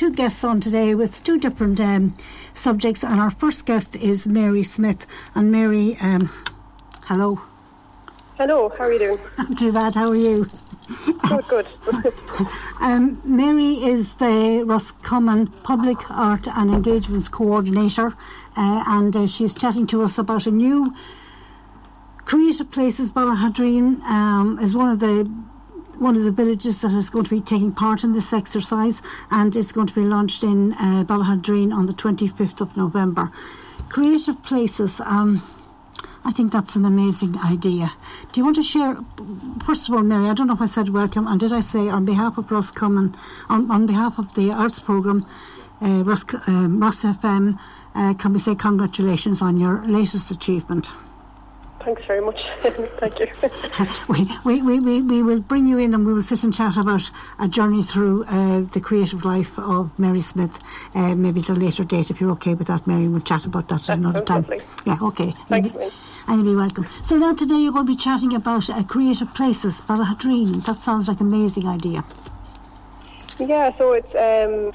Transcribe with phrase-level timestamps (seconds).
[0.00, 2.14] two guests on today with two different um,
[2.54, 5.04] subjects, and our first guest is Mary Smyth.
[5.34, 6.30] And Mary, um,
[7.04, 7.42] hello.
[8.38, 9.18] Hello, how are you doing?
[9.38, 9.94] Not too bad.
[9.94, 10.46] How are you?
[11.28, 11.66] Good, good.
[12.80, 18.14] um, Mary is the Roscommon Public Art and Engagements Coordinator,
[18.56, 20.94] uh, and uh, she's chatting to us about a new
[22.24, 25.30] Creative Places Ballaghaderreen um, is one of the
[26.00, 29.54] one of the villages that is going to be taking part in this exercise, and
[29.54, 33.30] it's going to be launched in uh, Ballaghaderreen on the 25th of November.
[33.90, 35.00] Creative Places.
[35.02, 35.42] Um,
[36.24, 37.92] I think that's an amazing idea.
[38.32, 38.96] Do you want to share?
[39.64, 41.88] First of all, Mary, I don't know if I said welcome, and did I say
[41.88, 43.14] on behalf of Roscommon,
[43.48, 45.26] on, on behalf of the arts programme,
[45.82, 47.58] uh, um, FM,
[47.94, 50.92] uh, can we say congratulations on your latest achievement?
[51.84, 52.38] Thanks very much.
[52.60, 53.26] Thank you.
[54.08, 56.76] we, we, we, we we will bring you in and we will sit and chat
[56.76, 60.60] about a journey through uh, the creative life of Mary Smyth,
[60.94, 62.10] uh, maybe at a later date.
[62.10, 64.42] If you're okay with that, Mary, we'll chat about that, that another time.
[64.42, 64.60] Lovely.
[64.84, 65.32] Yeah, okay.
[65.48, 65.74] Thanks,
[66.26, 66.86] and you'll be welcome.
[67.02, 70.64] So now today you're going to be chatting about uh, creative places, Ballaghaderreen.
[70.66, 72.04] That sounds like an amazing idea.
[73.38, 74.72] Yeah, so it's um,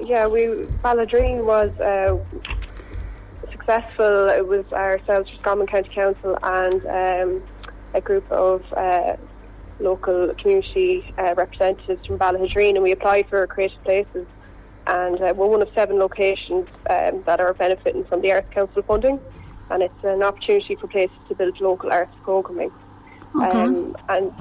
[0.00, 0.46] yeah, we
[0.82, 2.18] Ballaghaderreen was uh,
[3.64, 4.28] successful.
[4.28, 7.42] It was ourselves, Roscommon County Council, and um,
[7.94, 9.16] a group of uh,
[9.80, 14.26] local community uh, representatives from Ballaghaderreen, and we applied for creative places.
[14.86, 18.82] And uh, we're one of seven locations um, that are benefiting from the Arts Council
[18.82, 19.18] funding,
[19.70, 22.70] and it's an opportunity for places to build local arts programming.
[23.34, 23.58] Okay.
[23.58, 24.32] Um, and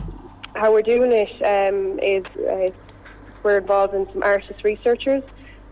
[0.53, 2.67] how we're doing it um, is uh,
[3.41, 5.23] we're involving some artist researchers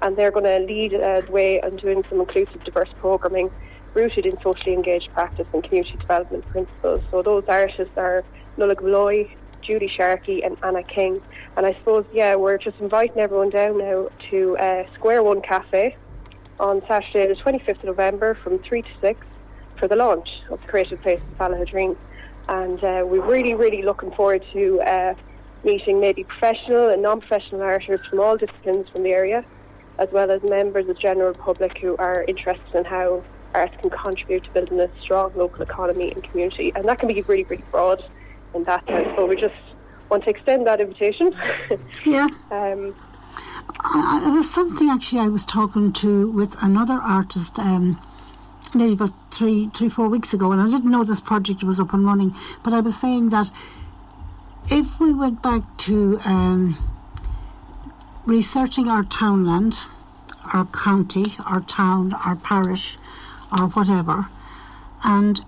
[0.02, 3.52] and they're going to lead uh, the way on doing some inclusive, diverse programming
[3.94, 7.02] rooted in socially engaged practice and community development principles.
[7.12, 8.24] So those artists are
[8.58, 9.30] Nollaig Molloy,
[9.62, 11.22] Julie Sharkey, and Anna King.
[11.58, 15.96] And I suppose, yeah, we're just inviting everyone down now to uh, Square One Cafe
[16.60, 19.28] on Saturday, the 25th of November, from 3 to 6
[19.78, 21.98] for the launch of the Creative Place in Ballaghaderreen.
[22.48, 25.16] And uh, we're really, really looking forward to uh,
[25.64, 29.46] meeting maybe professional and non-professional artists from all disciplines from the area
[30.02, 33.24] as well as members of the general public who are interested in how
[33.54, 36.72] arts can contribute to building a strong local economy and community.
[36.76, 38.04] And that can be really, really broad
[38.56, 39.08] in that sense.
[39.16, 39.54] So we just
[40.10, 41.36] want to extend that invitation.
[42.06, 42.28] yeah.
[42.50, 42.96] um,
[43.84, 48.02] uh, there was something actually I was talking to with another artist um,
[48.74, 51.94] maybe about three, three, four weeks ago, and I didn't know this project was up
[51.94, 52.36] and running.
[52.64, 53.52] But I was saying that
[54.70, 56.78] if we went back to um,
[58.26, 59.82] researching our townland,
[60.54, 62.98] our county, our town, our parish,
[63.52, 64.28] or whatever,
[65.04, 65.44] and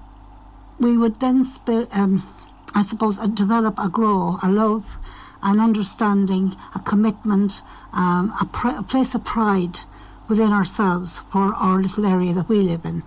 [0.80, 1.46] we would then,
[1.92, 2.28] um,
[2.74, 4.98] I suppose, uh, develop a grow, a love,
[5.42, 7.62] an understanding, a commitment,
[7.94, 9.80] um, a, a place of pride
[10.28, 13.04] within ourselves for our little area that we live in.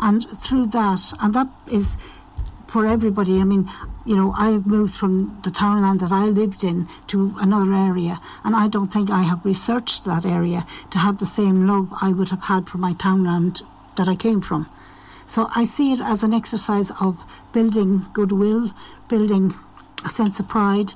[0.00, 1.96] And through that, and that is
[2.74, 3.40] for everybody.
[3.40, 3.70] I mean,
[4.04, 8.56] you know, I moved from the townland that I lived in to another area, and
[8.56, 12.30] I don't think I have researched that area to have the same love I would
[12.30, 13.62] have had for my townland
[13.96, 14.68] that I came from.
[15.28, 18.72] So I see it as an exercise of building goodwill,
[19.08, 19.54] building
[20.04, 20.94] a sense of pride.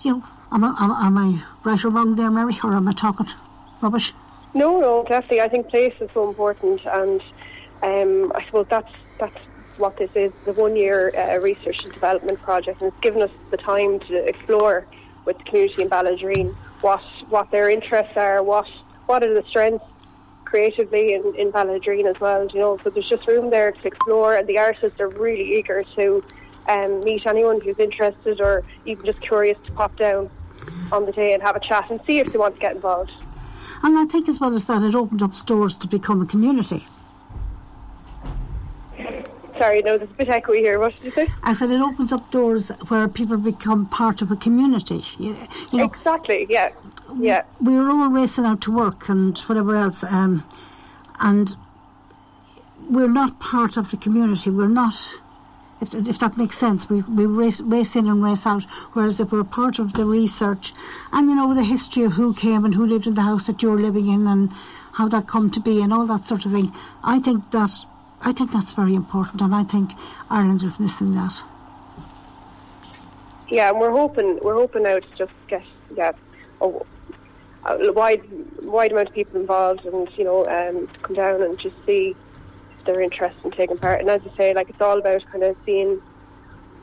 [0.00, 0.68] You know, am I,
[1.06, 3.28] am, I right or wrong there, Mary, or am I talking
[3.82, 4.14] rubbish?
[4.54, 5.42] No, no, definitely.
[5.42, 7.20] I think place is so important, and
[7.82, 12.40] um, I suppose that's that's what this is the one year uh, research and development
[12.40, 14.86] project, and it's given us the time to explore
[15.24, 18.68] with the community in Ballaghaderreen what what their interests are, what
[19.06, 19.84] what are the strengths
[20.44, 22.46] creatively in, in Ballaghaderreen as well.
[22.48, 25.82] You know, so there's just room there to explore, and the artists are really eager
[25.96, 26.24] to
[26.68, 30.28] um, meet anyone who's interested or even just curious to pop down
[30.92, 33.12] on the day and have a chat and see if they want to get involved.
[33.82, 36.86] And I think as well as that, it opened up doors to become a community.
[39.58, 40.78] Sorry, no, there's a bit echoey here.
[40.78, 41.28] What did you say?
[41.42, 45.04] I said it opens up doors where people become part of a community.
[45.18, 45.36] You,
[45.70, 46.46] you know, exactly.
[46.48, 46.72] Yeah.
[47.18, 47.42] Yeah.
[47.60, 50.44] We were all racing out to work and whatever else, um,
[51.20, 51.54] and
[52.88, 54.50] we're not part of the community.
[54.50, 54.94] We're not.
[55.80, 58.62] If, if that makes sense, we, we race, race in and race out.
[58.92, 60.72] Whereas if we're part of the research
[61.12, 63.62] and, you know, the history of who came and who lived in the house that
[63.62, 64.52] you're living in and
[64.92, 66.72] how that come to be and all that sort of thing,
[67.02, 67.84] I think that
[68.24, 69.92] I think that's very important, and I think
[70.30, 71.42] Ireland is missing that.
[73.48, 75.64] Yeah, and we're hoping we're hoping now to just get
[75.96, 76.12] yeah
[76.60, 76.72] a,
[77.66, 78.22] a wide
[78.62, 82.14] wide amount of people involved, and you know, um, come down and just see
[82.70, 84.00] if they're interested in taking part.
[84.00, 86.00] And as you say, like it's all about kind of seeing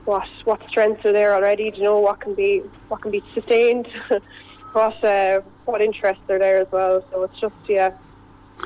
[0.06, 1.72] what what strengths are there already.
[1.72, 2.60] Do you know what can be
[2.90, 3.88] what can be sustained,
[4.74, 7.04] what uh, what interests are there as well.
[7.12, 7.94] So it's just yeah,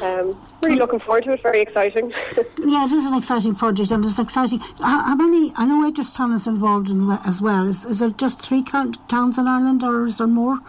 [0.02, 1.42] um, really looking forward to it.
[1.42, 2.12] Very exciting.
[2.66, 4.60] yeah, it is an exciting project, and it's exciting.
[4.80, 5.54] How, how many?
[5.56, 7.68] I know Town is involved in as well.
[7.68, 10.60] Is, is there just three towns in Ireland, or is there more?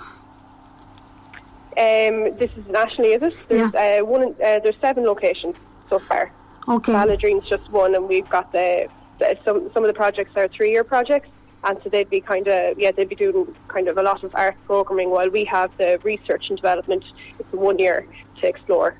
[1.76, 3.34] Um, this is nationally, is it?
[3.48, 4.00] There's yeah.
[4.00, 4.34] uh, one.
[4.34, 5.56] Uh, there's seven locations
[5.88, 6.30] so far.
[6.68, 6.92] Okay.
[6.92, 8.88] Ballaghaderreen's just one, and we've got the,
[9.18, 11.28] the some some of the projects are three-year projects,
[11.64, 14.34] and so they'd be kind of yeah they'd be doing kind of a lot of
[14.34, 17.04] art programming while we have the research and development.
[17.38, 18.06] It's one year
[18.40, 18.96] to explore.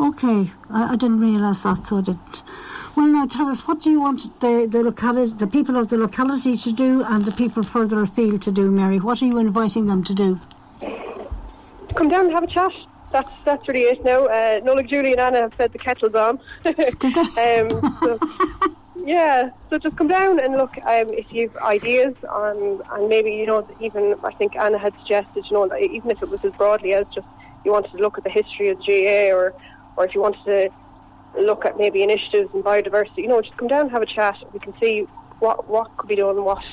[0.00, 2.42] Okay, I, I didn't realise that, so I didn't.
[2.96, 5.96] Well, now tell us, what do you want the the locality, the people of the
[5.96, 8.98] locality to do, and the people further afield to do, Mary?
[9.00, 10.40] What are you inviting them to do?
[11.94, 12.72] Come down and have a chat.
[13.12, 14.26] That's that's really it now.
[14.26, 16.38] Uh, Nola, Julie, and Anna have said the kettle's on.
[16.64, 18.18] um, so,
[19.04, 20.76] yeah, so just come down and look.
[20.78, 25.46] Um, if you've ideas on, and maybe you know, even I think Anna had suggested,
[25.46, 27.26] you know, that even if it was as broadly as just
[27.64, 29.54] you wanted to look at the history of GA or
[29.96, 30.70] or if you wanted to
[31.40, 34.36] look at maybe initiatives and biodiversity, you know, just come down and have a chat.
[34.52, 35.02] We can see
[35.38, 36.64] what what could be done, what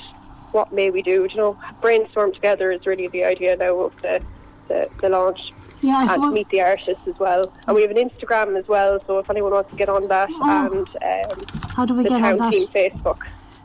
[0.51, 1.27] what may we do.
[1.30, 4.21] You know, brainstorm together is really the idea now of the
[4.68, 5.51] the, the launch.
[5.81, 7.51] Yeah, I and meet the artists as well.
[7.66, 10.30] And we have an Instagram as well, so if anyone wants to get on that,
[10.30, 10.69] oh.
[10.74, 12.51] and um, how do we the get town on that?
[12.51, 13.19] Team Facebook.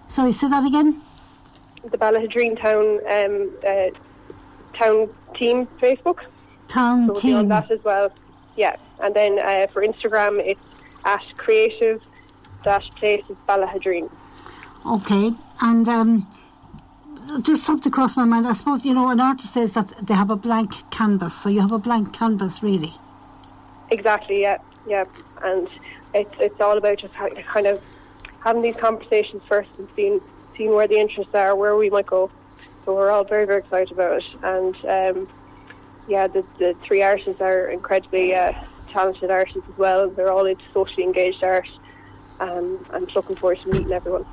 [0.06, 1.00] Sorry, say that again.
[1.82, 6.20] The Ballaghaderreen Town um, uh, Town Team Facebook.
[6.68, 7.36] Town so Team.
[7.36, 8.12] on that as well.
[8.56, 10.60] Yeah, and then uh, for Instagram, it's
[11.04, 12.02] at creative
[12.62, 14.10] dash places Ballaghaderreen.
[14.86, 16.26] Okay, and um,
[17.42, 18.46] just something across my mind.
[18.46, 21.60] I suppose you know an artist says that they have a blank canvas, so you
[21.60, 22.92] have a blank canvas, really.
[23.90, 24.42] Exactly.
[24.42, 25.04] Yeah, yeah,
[25.42, 25.68] and
[26.14, 27.82] it's it's all about just how, kind of
[28.42, 30.20] having these conversations first and seeing
[30.56, 32.30] seeing where the interests are, where we might go.
[32.84, 34.76] So we're all very very excited about it, and
[35.16, 35.28] um,
[36.08, 38.52] yeah, the, the three artists are incredibly uh,
[38.94, 40.08] talented artists as well.
[40.08, 41.68] They're all into socially engaged art.
[42.40, 44.24] Um, I'm looking forward to meeting everyone.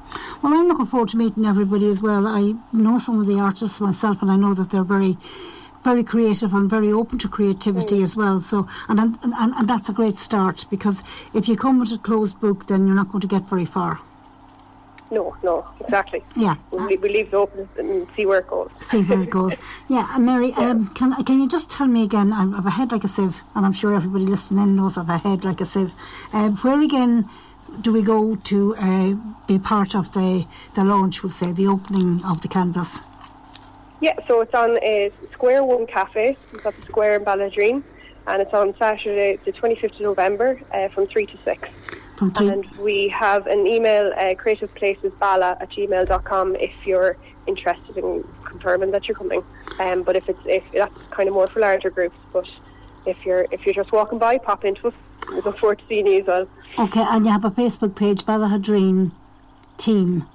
[0.42, 2.28] Well, I'm looking forward to meeting everybody as well.
[2.28, 5.18] I know some of the artists myself, and I know that they're very,
[5.84, 8.04] very creative and very open to creativity mm.
[8.04, 8.40] as well.
[8.40, 11.04] So, and, and and that's a great start because
[11.34, 14.00] if you come with a closed book, then you're not going to get very far.
[15.12, 16.24] No, no, exactly.
[16.38, 18.72] Yeah, we, we leave it open and see where it goes.
[18.80, 19.60] See where it goes.
[19.90, 20.70] yeah, and Mary, yeah.
[20.70, 22.32] Um, can can you just tell me again?
[22.32, 25.04] I have a head like a sieve, and I'm sure everybody listening in knows I
[25.04, 25.92] have a head like a sieve.
[26.32, 27.30] Uh, where again
[27.82, 29.16] do we go to uh,
[29.48, 31.24] be part of the the launch?
[31.24, 33.02] We'll say the opening of the canvas.
[34.00, 36.36] Yeah, so it's on uh, Square One Cafe.
[36.54, 37.84] It's at the Square in Ballaghaderreen,
[38.28, 41.38] and it's on Saturday, the 25th of November, uh, from three to
[42.30, 42.40] six.
[42.40, 49.08] And we have an email, uh, creativeplacesbala at gmail.com if you're interested in confirming that
[49.08, 49.44] you're coming.
[49.80, 52.50] Um, but if it's if that's kind of more for larger groups, but
[53.06, 54.94] if you're if you're just walking by, pop into us.
[55.30, 56.48] We look forward to seeing you as well.
[56.78, 59.12] Okay, and you have a Facebook page, Ballaghaderreen
[59.78, 60.26] Team.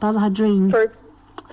[0.00, 0.70] Ballaghaderreen.
[0.70, 0.88] For,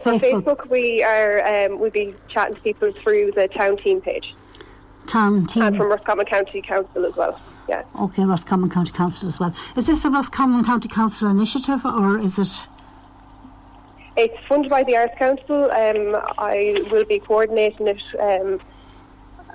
[0.01, 0.43] for Facebook.
[0.43, 0.69] Facebook.
[0.69, 4.35] we are um, we'll be chatting to people through the town team page.
[5.07, 5.63] Town team.
[5.63, 7.39] And from Roscommon County Council as well
[7.69, 7.83] yeah.
[8.01, 9.53] Okay, Roscommon County Council as well.
[9.77, 12.67] Is this a Roscommon County Council initiative or is it?
[14.17, 15.71] It's funded by the Arts Council.
[15.71, 18.59] Um, I will be coordinating it um,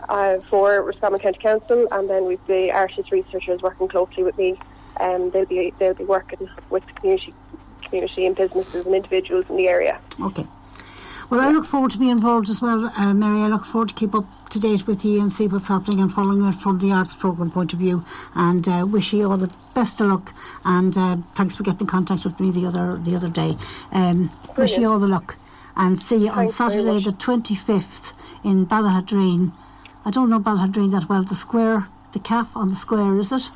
[0.08, 4.56] uh, for Roscommon County Council, and then with the artist researchers working closely with me.
[5.00, 7.34] Um, they'll be they'll be working with the community,
[7.82, 9.98] community and businesses and individuals in the area.
[10.20, 10.46] Okay.
[11.30, 13.40] Well, I look forward to being involved as well, uh, Mary.
[13.40, 16.12] I look forward to keep up to date with you and see what's happening and
[16.12, 18.04] following it from the arts programme point of view.
[18.36, 20.32] And uh, wish you all the best of luck.
[20.64, 23.56] And uh, thanks for getting in contact with me the other the other day.
[23.90, 25.36] Um, wish you all the luck.
[25.76, 28.12] And see you thanks on Saturday the 25th
[28.44, 29.52] in Ballaghaderreen.
[30.04, 31.24] I don't know Ballaghaderreen that well.
[31.24, 33.50] The square, the calf on the square, is it?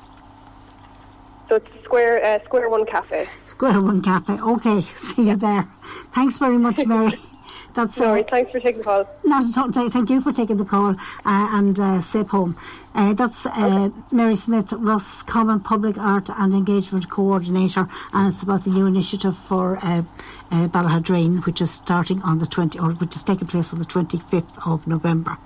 [1.48, 3.28] So it's Square uh, Square One Cafe.
[3.44, 4.32] Square One Cafe.
[4.32, 5.68] Okay, see you there.
[6.12, 7.12] Thanks very much, Mary.
[7.78, 9.08] That's Sorry, uh, thanks for taking the call.
[9.22, 9.88] Not at all.
[9.88, 12.56] Thank you for taking the call uh, and uh, safe home.
[12.92, 13.50] Uh, that's uh,
[13.86, 13.94] okay.
[14.10, 19.38] Mary Smyth, Ross Common Public Art and Engagement Coordinator, and it's about the new initiative
[19.38, 20.02] for uh,
[20.50, 23.84] uh, Ballaghaderreen, which is starting on the 20, or which is taking place on the
[23.84, 25.38] 25th of November.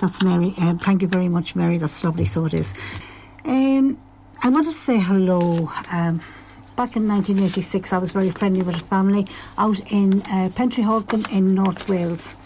[0.00, 0.54] That's Mary.
[0.58, 1.78] Um, thank you very much, Mary.
[1.78, 2.26] That's lovely.
[2.26, 2.74] So it is.
[3.44, 3.98] Um,
[4.40, 5.68] I want to say hello.
[5.90, 6.22] Um,
[6.76, 9.26] back in 1986, I was very friendly with a family
[9.58, 12.36] out in uh, Pentre Halkyn in North Wales.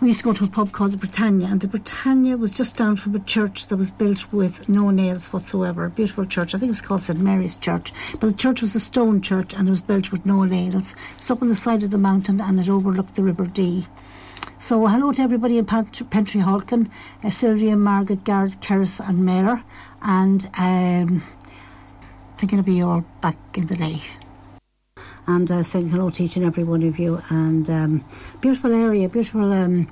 [0.00, 2.76] We used to go to a pub called the Britannia, and the Britannia was just
[2.76, 5.84] down from a church that was built with no nails whatsoever.
[5.84, 6.54] A beautiful church.
[6.54, 7.92] I think it was called St Mary's Church.
[8.18, 10.96] But the church was a stone church and it was built with no nails.
[11.16, 13.86] It's up on the side of the mountain and it overlooked the River Dee.
[14.58, 16.90] So hello to everybody in Pant- Pentre Halkyn,
[17.22, 19.62] uh, Sylvia, Margaret, Gareth, Keris and Mayor.
[20.02, 21.22] And um,
[22.42, 24.02] thinking of you all back in the day.
[25.28, 27.22] And uh, saying hello to each and every one of you.
[27.30, 28.04] And um,
[28.40, 29.52] beautiful area, beautiful...
[29.52, 29.88] Um,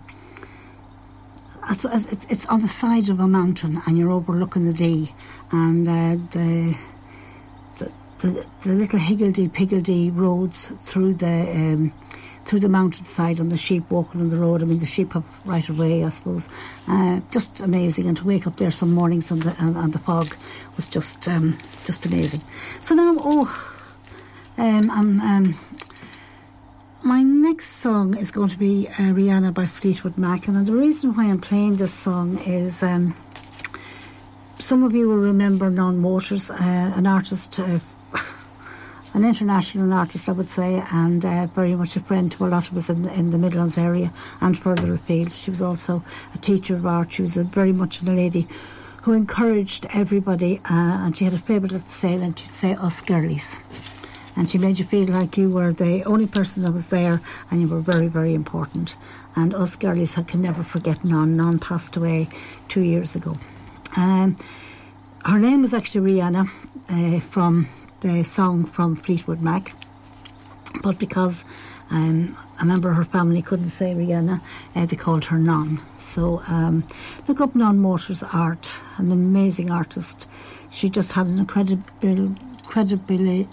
[1.71, 5.15] it's, it's, it's on the side of a mountain and you're overlooking the Dee
[5.53, 6.77] and uh, the,
[7.79, 11.93] the, the the little higgledy piggledy roads through the um,
[12.45, 14.63] through the mountainside and the sheep walking on the road.
[14.63, 16.49] I mean, the sheep have right away, I suppose.
[16.89, 19.99] Uh, just amazing, and to wake up there some mornings and the and, and the
[19.99, 20.37] fog
[20.77, 22.43] was just um, just amazing.
[22.83, 23.73] So now, oh,
[24.59, 25.21] um, I'm.
[25.21, 25.59] Um,
[27.03, 31.15] my next song is going to be uh, Rhiannon by Fleetwood Mac, and the reason
[31.15, 33.17] why I'm playing this song is um,
[34.59, 37.79] some of you will remember Non Waters, uh, an artist, uh,
[39.15, 42.71] an international artist, I would say, and uh, very much a friend to a lot
[42.71, 45.33] of us in, in the Midlands area and further afield.
[45.33, 46.03] She was also
[46.35, 47.13] a teacher of art.
[47.13, 48.47] She was very much a lady
[49.03, 52.75] who encouraged everybody, uh, and she had a favourite at the sale, and she'd say,
[52.75, 53.59] Us girlies
[54.37, 57.61] and she made you feel like you were the only person that was there and
[57.61, 58.97] you were very, very important.
[59.37, 61.37] And us girlies I can never forget Non.
[61.37, 62.29] Non passed away
[62.69, 63.37] two years ago.
[63.97, 64.37] Um,
[65.25, 66.51] her name was actually Rhiannon
[66.89, 67.69] uh, from
[68.01, 69.75] the song from Fleetwood Mac,
[70.83, 71.45] but because
[71.91, 74.41] um, a member of her family couldn't say Rhiannon,
[74.75, 75.83] uh, they called her Non.
[75.99, 76.85] So um,
[77.29, 80.29] look up Non Waters' art, an amazing artist.
[80.71, 82.35] She just had an incredible,
[82.67, 83.49] credibility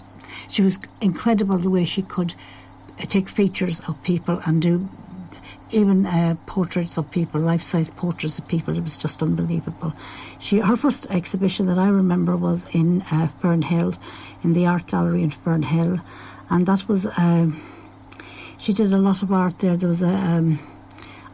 [0.48, 2.34] she was incredible the way she could
[3.00, 4.88] uh, take features of people and do
[5.70, 8.76] even uh, portraits of people, life-size portraits of people.
[8.76, 9.92] It was just unbelievable.
[10.40, 13.96] She her first exhibition that I remember was in uh, Fernhill,
[14.42, 16.00] in the art gallery in Fernhill,
[16.50, 17.06] and that was.
[17.18, 17.60] Um,
[18.58, 19.76] she did a lot of art there.
[19.76, 20.08] There was a.
[20.08, 20.58] Um,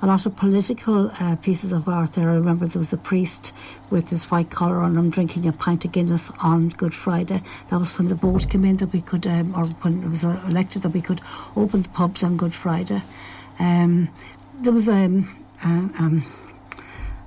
[0.02, 2.28] a lot of political uh, pieces of art there.
[2.28, 3.54] I remember there was a priest
[3.88, 7.42] with his white collar on him drinking a pint of Guinness on Good Friday.
[7.70, 10.22] That was when the vote came in that we could, um, or when it was
[10.22, 11.22] elected, that we could
[11.56, 13.00] open the pubs on Good Friday.
[13.58, 14.08] Um,
[14.60, 15.28] there was um,
[15.64, 16.24] a, um,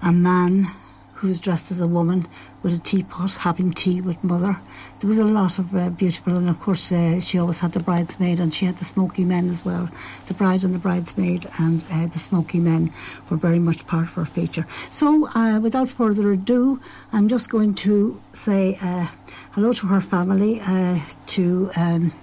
[0.02, 0.72] a man
[1.16, 2.28] who was dressed as a woman
[2.62, 4.60] with a teapot having tea with mother.
[5.00, 7.80] There was a lot of uh, beautiful, and of course, uh, she always had the
[7.80, 9.90] bridesmaid and she had the smoky men as well.
[10.28, 12.94] The bride and the bridesmaid and uh, the smoky men
[13.30, 14.68] were very much part of her feature.
[14.92, 16.80] So, uh, without further ado,
[17.12, 19.08] I'm just going to say uh,
[19.52, 21.72] hello to her family, uh, to.
[21.76, 22.14] Um,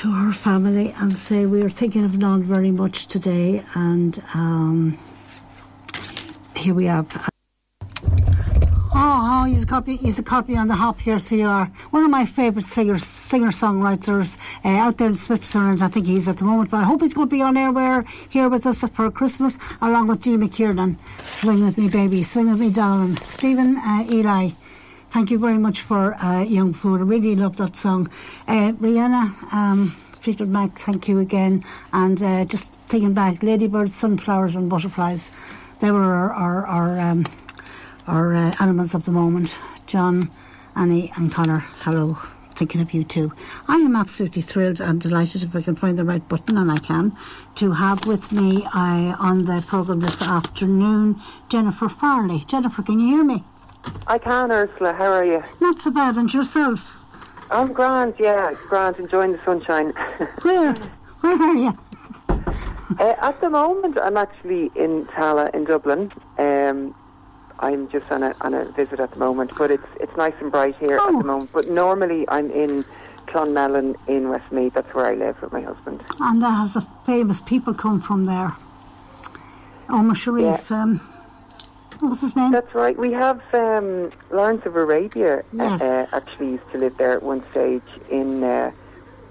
[0.00, 4.98] to her family and say we are thinking of Non very much today and um,
[6.56, 7.28] here we have
[8.92, 9.96] Oh, oh, he's a copy.
[9.96, 11.18] He's a copy on the hop here.
[11.18, 15.82] So you are one of my favourite singers, singer songwriters uh, out there in Switzerland.
[15.82, 18.08] I think he's at the moment, but I hope he's going to be on airware
[18.30, 20.96] here with us for Christmas, along with G McKiernan.
[21.24, 22.22] Swing with me, baby.
[22.22, 23.16] Swing with me, darling.
[23.16, 24.50] Stephen uh, Eli.
[25.10, 27.00] Thank you very much for uh, Young Food.
[27.00, 28.08] I really love that song.
[28.46, 31.64] Uh, Rhiannon, um, Fleetwood Mac, thank you again.
[31.92, 35.32] And uh, just thinking back, ladybirds, sunflowers, and butterflies.
[35.80, 37.26] They were our, our, our um,
[38.06, 40.30] our uh, animals of the moment, John,
[40.76, 41.64] Annie, and Connor.
[41.80, 42.14] Hello,
[42.54, 43.32] thinking of you too.
[43.66, 46.76] I am absolutely thrilled and delighted if I can find the right button, and I
[46.76, 47.16] can,
[47.56, 51.16] to have with me uh, on the programme this afternoon
[51.48, 52.44] Jennifer Farley.
[52.46, 53.42] Jennifer, can you hear me?
[54.06, 54.92] I can, Ursula.
[54.92, 55.42] How are you?
[55.60, 56.96] Not so bad, and yourself?
[57.50, 59.90] I'm grand, yeah, grand, enjoying the sunshine.
[60.42, 60.72] Where?
[61.20, 61.78] Where are you?
[62.28, 66.12] uh, at the moment, I'm actually in Tallaght in Dublin.
[66.38, 66.94] Um,
[67.58, 70.50] I'm just on a on a visit at the moment, but it's it's nice and
[70.50, 71.06] bright here oh.
[71.06, 71.22] at the oh.
[71.22, 71.50] moment.
[71.52, 72.84] But normally I'm in
[73.26, 74.74] Clonmellon in Westmeath.
[74.74, 76.02] That's where I live with my husband.
[76.20, 78.54] And there has a famous people come from there.
[79.88, 80.70] Omar Sharif.
[80.70, 80.82] Yeah.
[80.82, 81.00] Um,
[82.02, 82.52] what was his name?
[82.52, 82.96] That's right.
[82.96, 85.38] We have um, Lawrence of Arabia.
[85.38, 85.82] Uh, yes.
[85.82, 88.70] Uh, actually used to live there at one stage in uh,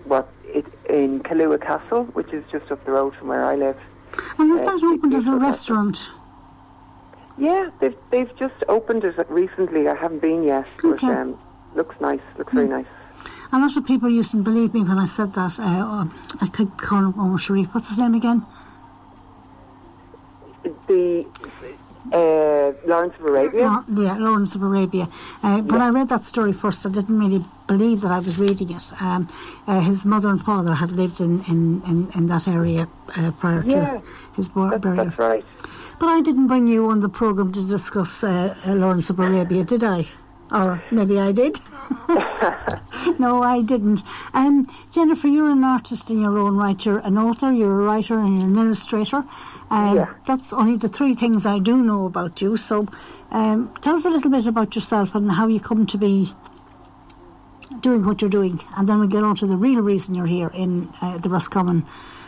[0.06, 3.78] what it in Killua Castle, which is just up the road from where I live.
[4.38, 5.98] And has uh, that opened as a restaurant?
[5.98, 6.16] Castle.
[7.38, 9.88] Yeah, they've they've just opened it recently.
[9.88, 11.08] I haven't been yet, okay.
[11.08, 11.40] but um,
[11.76, 12.22] looks nice.
[12.38, 12.56] Looks mm.
[12.56, 12.74] very hmm.
[12.74, 12.86] nice.
[13.52, 15.60] A lot of people used to believe me when I said that.
[15.60, 16.06] Uh,
[16.40, 17.74] I could call him Omar Sharif.
[17.74, 18.46] What's his name again?
[20.88, 21.26] The
[22.12, 23.84] uh, Lawrence of Arabia.
[23.88, 25.08] yeah, Lawrence of Arabia.
[25.44, 28.72] Uh, when I read that story first, I didn't really believe that I was reading
[28.72, 28.92] it.
[29.02, 29.30] Um,
[29.68, 32.88] uh, his mother and father had lived in, in, in, in that area
[33.18, 34.02] uh, prior yeah, to
[34.36, 34.80] his burial.
[34.80, 35.46] That's right.
[36.00, 39.84] But I didn't bring you on the programme to discuss uh, Lawrence of Arabia, did
[39.84, 40.06] I?
[40.52, 41.60] Or maybe I did.
[43.20, 44.04] no, I didn't.
[44.34, 46.84] Um, Jennifer, you're an artist in your own right.
[46.86, 49.24] You're an author, you're a writer, and you're an illustrator.
[49.70, 50.14] Um, Yeah.
[50.26, 52.58] That's only the three things I do know about you.
[52.58, 52.88] So
[53.32, 56.34] um, tell us a little bit about yourself and how you come to be
[57.82, 58.60] doing what you're doing.
[58.78, 61.86] And then we'll get on to the real reason you're here in uh, the Roscommon,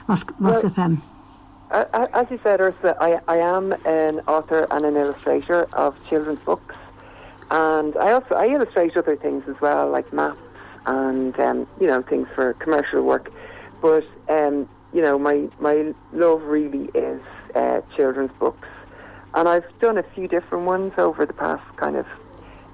[0.07, 1.01] Ros- Ross Well- FM.
[1.71, 6.39] Uh, as you said, Ursula, I, I am an author and an illustrator of children's
[6.39, 6.75] books,
[7.51, 10.39] and I also I illustrate other things as well, like maps
[10.85, 13.29] and um, you know things for commercial work.
[13.81, 17.21] But um, you know, my my love really is
[17.55, 18.69] uh, children's books,
[19.33, 22.05] and I've done a few different ones over the past kind of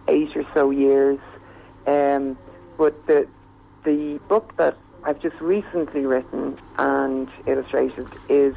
[0.08, 1.20] eight or so years.
[1.88, 2.38] Um,
[2.78, 3.28] but the
[3.84, 8.56] the book that I've just recently written and illustrated is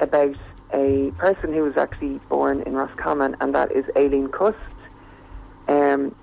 [0.00, 0.36] about
[0.72, 4.56] a person who was actually born in Roscommon, and that is Aleen Cust.
[5.68, 6.14] Um,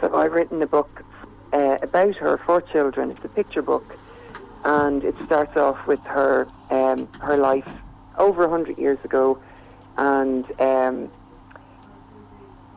[0.00, 1.04] so I've written a book
[1.52, 3.10] uh, about her for children.
[3.10, 3.84] It's a picture book,
[4.64, 7.68] and it starts off with her um, her life
[8.18, 9.38] over hundred years ago,
[9.98, 11.10] and um,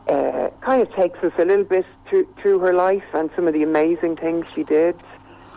[0.08, 3.54] uh, kind of takes us a little bit through, through her life and some of
[3.54, 4.94] the amazing things she did.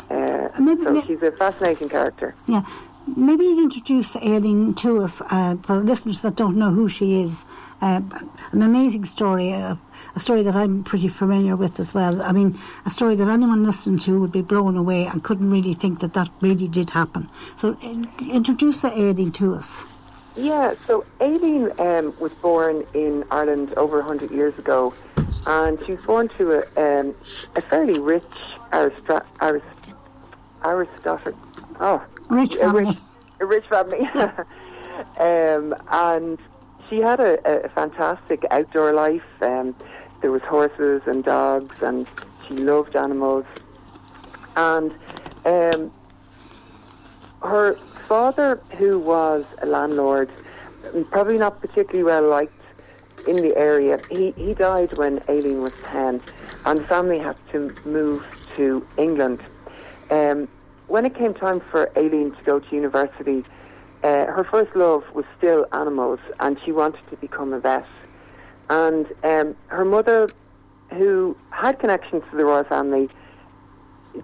[0.10, 2.34] Uh, maybe- so she's a fascinating character.
[2.48, 2.64] Yeah.
[3.16, 7.44] Maybe you'd introduce Aleen to us uh, for listeners that don't know who she is.
[7.82, 8.02] Uh,
[8.52, 9.76] an amazing story, uh,
[10.16, 12.22] a story that I'm pretty familiar with as well.
[12.22, 15.74] I mean, a story that anyone listening to would be blown away and couldn't really
[15.74, 17.30] think that that really did happen.
[17.58, 17.78] So,
[18.20, 19.84] introduce Aleen to us.
[20.36, 24.94] Yeah, so Aleen um, was born in Ireland over 100 years ago,
[25.46, 27.16] and she was born to a, um,
[27.56, 28.24] a fairly rich
[28.72, 29.66] aristra- arist-.
[31.82, 32.86] Oh, Rich a family.
[32.86, 32.98] rich,
[33.42, 34.00] a rich family.
[35.20, 36.38] um, and
[36.90, 39.24] she had a, a fantastic outdoor life.
[39.42, 39.76] Um,
[40.22, 42.08] there was horses and dogs, and
[42.48, 43.46] she loved animals.
[44.56, 44.92] And
[45.46, 45.92] um,
[47.42, 50.30] her father, who was a landlord,
[51.12, 52.62] probably not particularly well liked
[53.28, 56.22] in the area, he, he died when Aleen was 10,
[56.66, 58.24] and the family had to move
[58.56, 59.42] to England.
[60.10, 60.48] Um,
[60.88, 63.46] when it came time for Aleen to go to university,
[64.04, 67.86] uh, her first love was still animals, and she wanted to become a vet.
[68.70, 70.32] And um, her mother,
[70.92, 73.10] who had connections to the royal family,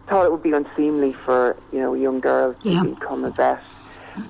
[0.08, 2.84] thought it would be unseemly for you know a young girl to Yeah.
[2.84, 3.62] become a vet,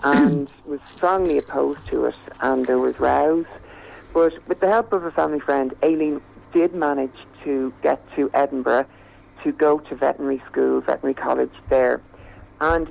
[0.03, 2.15] and was strongly opposed to it.
[2.41, 3.45] And there was rows,
[4.13, 6.21] but with the help of a family friend, Aleen
[6.53, 8.85] did manage to get to Edinburgh
[9.43, 12.01] to go to veterinary school, veterinary college there,
[12.61, 12.87] and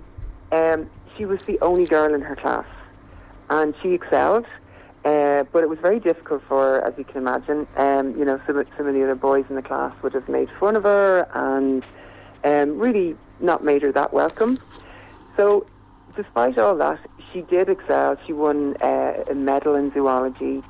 [0.53, 2.67] um, she was the only girl in her class,
[3.49, 4.45] and she excelled.
[5.05, 7.67] Uh, but it was very difficult for her, as you can imagine.
[7.77, 10.49] Um, you know, some, some of the other boys in the class would have made
[10.59, 11.85] fun of her and
[12.43, 14.59] um, really not made her that welcome.
[15.37, 15.67] So,
[16.17, 17.01] despite all that,
[17.33, 18.17] she did excel.
[18.27, 20.63] She won uh, a medal in zoology.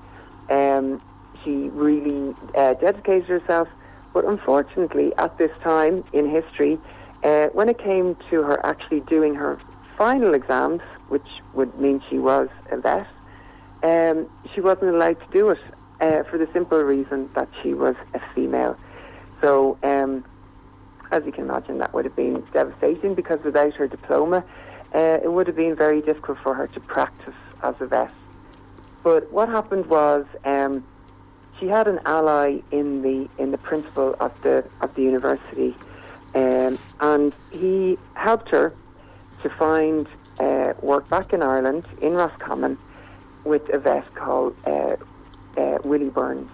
[0.50, 1.00] Um,
[1.44, 3.68] she really uh, dedicated herself.
[4.12, 6.78] But unfortunately, at this time in history,
[7.22, 9.60] uh, when it came to her actually doing her
[9.96, 13.06] final exams, which would mean she was a vet,
[13.84, 15.58] um, she wasn't allowed to do it
[16.00, 18.76] uh, for the simple reason that she was a female.
[19.40, 20.24] So, um,
[21.10, 24.42] as you can imagine, that would have been devastating because without her diploma,
[24.94, 28.10] uh, it would have been very difficult for her to practice as a vet.
[29.02, 30.82] But what happened was um,
[31.60, 35.76] she had an ally in the in the principal of the of the university,
[36.34, 38.72] um, and he helped her
[39.42, 40.08] to find
[40.40, 42.78] uh, work back in Ireland in Roscommon
[43.44, 44.96] with a vet called uh,
[45.56, 46.50] uh, Willie Burns,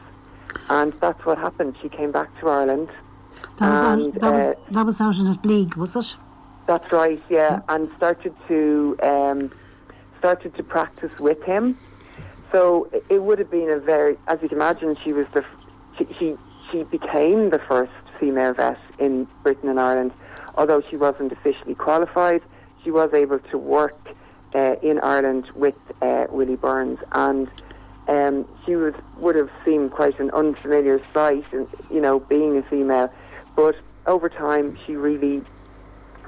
[0.69, 1.77] and that's what happened.
[1.83, 2.89] She came back to Ireland.
[3.59, 6.17] That was, And, out, that, was, uh, that was out in Athleague, was it?
[6.67, 9.51] That's right, yeah, and started to um,
[10.19, 11.77] started to practice with him.
[12.53, 15.45] So it- it would have been a very, as you can imagine, she was the
[15.97, 16.37] she she,
[16.71, 20.13] she became the first female vet in Britain and Ireland.
[20.57, 22.43] Although she wasn't officially qualified,
[22.85, 23.97] she was able to work
[24.55, 27.49] uh, in Ireland with uh, Willie Burns, and
[28.09, 32.63] um, she was would have seemed quite an unfamiliar sight, and you know, being a
[32.63, 33.13] female.
[33.55, 35.43] But over time, she really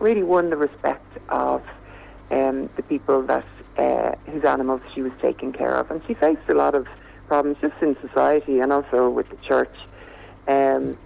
[0.01, 1.63] really won the respect of
[2.31, 6.49] um, the people that uh, whose animals she was taking care of, and she faced
[6.49, 6.87] a lot of
[7.27, 9.75] problems just in society and also with the church,
[10.49, 10.97] um,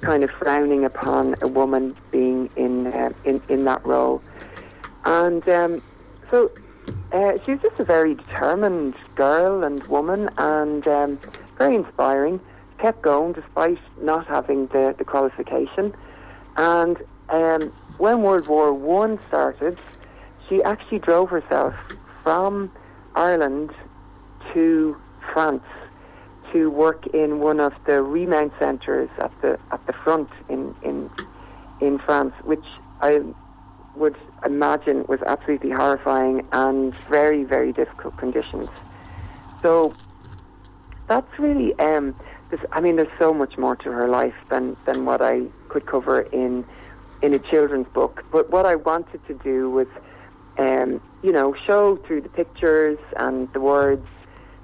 [0.00, 4.22] kind of frowning upon a woman being in uh, in in that role,
[5.04, 5.82] and um,
[6.30, 6.50] so
[7.12, 11.18] uh, she's just a very determined girl and woman, and um,
[11.58, 12.40] very inspiring.
[12.78, 15.94] kept going despite not having the, the qualification.
[16.56, 16.96] And
[17.28, 19.78] um, when World War One started,
[20.48, 21.74] she actually drove herself
[22.22, 22.70] from
[23.14, 23.70] Ireland
[24.52, 24.96] to
[25.32, 25.64] France
[26.52, 31.10] to work in one of the remount centres at the at the front in in
[31.80, 32.64] in France, which
[33.00, 33.22] I
[33.96, 38.68] would imagine was absolutely horrifying and very very difficult conditions.
[39.62, 39.92] So
[41.08, 42.14] that's really um,
[42.50, 45.86] this, I mean, there's so much more to her life than than what I could
[45.86, 46.64] cover in
[47.22, 48.24] in a children's book.
[48.30, 49.88] But what I wanted to do was,
[50.58, 54.06] um, you know, show through the pictures and the words,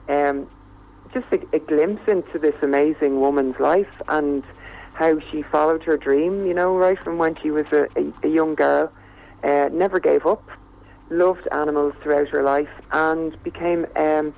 [0.08, 0.48] um,
[1.12, 4.44] just a, a glimpse into this amazing woman's life and
[4.94, 6.46] how she followed her dream.
[6.46, 8.92] You know, right from when she was a, a, a young girl,
[9.42, 10.48] uh, never gave up,
[11.10, 13.86] loved animals throughout her life, and became.
[13.96, 14.34] Um,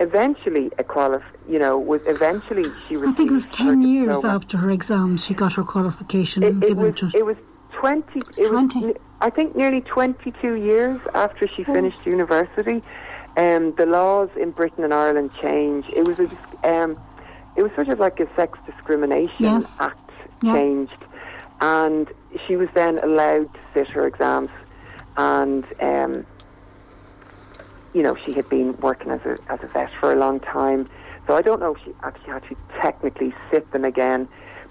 [0.00, 4.24] eventually a qualif you know was eventually she was I think it was 10 years
[4.24, 7.36] after her exams she got her qualification it, it was, it was
[7.74, 8.80] 20 it 20.
[8.86, 12.82] was I think nearly 22 years after she finished university
[13.36, 16.28] um, the laws in Britain and Ireland changed it was a
[16.68, 16.98] um,
[17.54, 19.78] it was sort of like a sex discrimination Yes.
[19.80, 20.10] act
[20.42, 20.54] Yeah.
[20.54, 20.96] changed
[21.64, 22.08] and
[22.46, 24.50] she was then allowed to sit her exams
[25.16, 26.26] and um,
[27.94, 30.90] you know, she had been working as a as a vet for a long time.
[31.26, 34.28] So I don't know if she actually had to technically sit them again,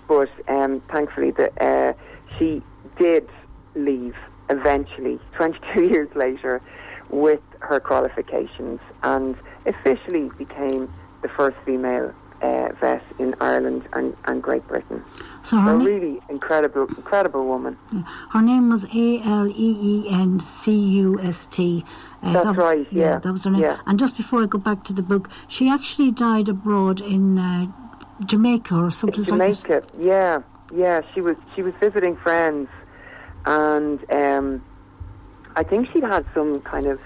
[0.08, 1.94] but um, thankfully that uh,
[2.38, 2.62] she
[3.00, 3.28] did
[3.74, 4.16] leave
[4.50, 6.62] eventually, 22 years later,
[7.10, 14.44] with her qualifications and officially became the first female uh, vet in Ireland and, and
[14.44, 15.04] Great Britain.
[15.44, 17.78] so her, A na- really incredible, incredible woman.
[18.32, 20.72] her name was A L E E N C
[21.06, 21.84] U S T.
[22.22, 23.62] Uh, That's right, yeah, that was her name.
[23.62, 23.80] yeah.
[23.88, 27.68] And just before I go back to the book, she actually died abroad in uh,
[28.26, 29.62] Jamaica or something like that.
[29.68, 30.42] Jamaica, yeah,
[30.74, 31.02] yeah.
[31.14, 32.70] She was she was visiting friends,
[33.46, 34.64] and um,
[35.56, 37.00] I think she'd had some kind of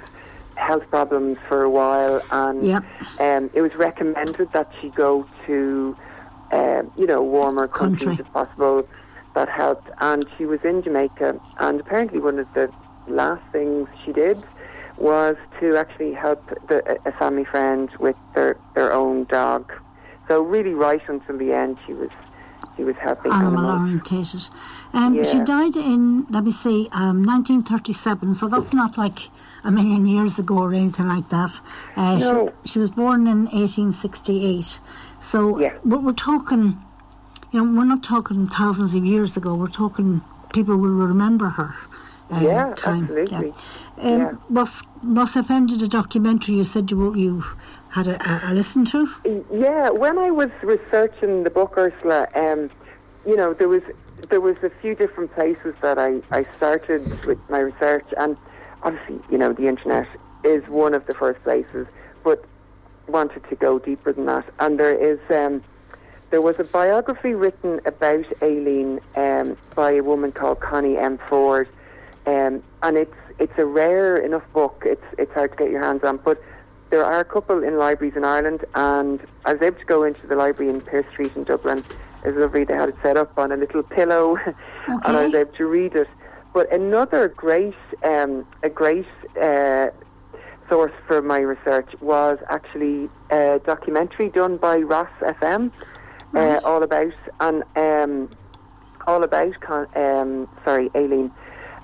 [0.57, 2.83] health problems for a while, and Yep.
[3.19, 5.95] um, it was recommended that she go to,
[6.51, 8.25] um, you know, warmer countries Country.
[8.25, 8.87] if possible.
[9.35, 12.71] That helped, and she was in Jamaica, and apparently one of the
[13.07, 14.43] last things she did
[14.97, 19.71] was to actually help the, a family friend with their their own dog.
[20.27, 22.09] So really, right until the end, she was
[22.77, 23.81] she was helping Animal animals.
[23.81, 24.49] orientated.
[24.93, 29.29] Um, She died in, let me see, um, 1937, so that's not like
[29.63, 31.59] a million years ago or anything like that.
[31.97, 32.53] Uh, No.
[32.63, 34.79] she, she was born in 1868.
[35.19, 35.73] So Yeah.
[35.83, 36.77] we're, we're talking,
[37.51, 40.21] you know, we're not talking thousands of years ago, we're talking
[40.53, 41.75] people will remember her.
[42.31, 43.03] uh, Yeah, time.
[43.03, 43.53] absolutely.
[43.97, 44.13] Yeah.
[44.13, 44.31] Um, Yeah.
[44.49, 47.43] Was Ross FM did a documentary you said you you
[47.91, 49.07] had a, a, listen to?
[49.51, 52.69] Yeah, when I was researching the book, Ursula, um,
[53.25, 53.83] you know, there was
[54.29, 58.35] there was a few different places that I, I started with my research, and
[58.83, 60.07] obviously, you know, the internet
[60.43, 61.87] is one of the first places,
[62.23, 62.43] but
[63.07, 64.45] wanted to go deeper than that.
[64.59, 65.63] And there is um,
[66.29, 71.17] there was a biography written about Aleen um, by a woman called Connie M.
[71.17, 71.69] Ford,
[72.25, 74.83] um, and it's it's a rare enough book.
[74.85, 76.41] It's it's hard to get your hands on, but
[76.89, 80.25] there are a couple in libraries in Ireland, and I was able to go into
[80.27, 81.83] the library in Pearse Street in Dublin.
[82.23, 82.63] It was lovely.
[82.63, 84.35] They had it set up on a little pillow,
[84.87, 86.07] and I was able to read it.
[86.53, 89.05] But another great, um, a great
[89.39, 89.89] uh,
[90.69, 95.71] source for my research was actually a documentary done by Ross FM,
[96.33, 96.57] Right.
[96.57, 98.29] uh, all about and um,
[99.07, 101.31] all about con- um, sorry, Aleen.